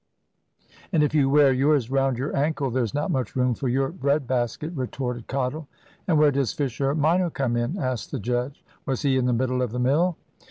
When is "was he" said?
8.87-9.15